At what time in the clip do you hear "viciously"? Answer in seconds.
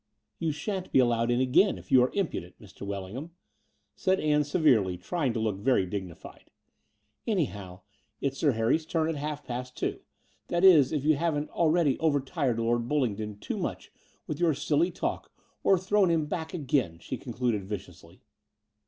17.63-18.23